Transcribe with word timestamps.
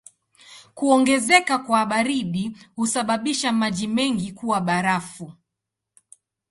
Kuongezeka 0.75 1.57
kwa 1.59 1.85
baridi 1.85 2.57
husababisha 2.75 3.51
maji 3.51 3.87
mengi 3.87 4.31
kuwa 4.31 4.61
barafu. 4.61 5.33